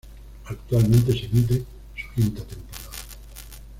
[0.45, 1.63] Actualmente se emite
[1.93, 2.89] su quinta temporada.